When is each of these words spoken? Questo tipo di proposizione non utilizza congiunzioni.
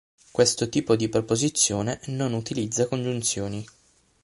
Questo 0.31 0.67
tipo 0.67 0.95
di 0.95 1.09
proposizione 1.09 1.99
non 2.05 2.33
utilizza 2.33 2.87
congiunzioni. 2.87 3.63